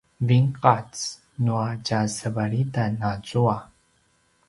vinqac 0.27 0.91
nua 1.45 1.67
tjasevalitan 1.85 2.93
azua 3.11 3.57